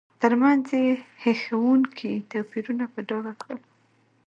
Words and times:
ترمنځ 0.21 0.65
یې 0.83 0.89
هیښوونکي 1.23 2.11
توپیرونه 2.29 2.85
په 2.93 2.99
ډاګه 3.07 3.33
کړل. 3.41 3.59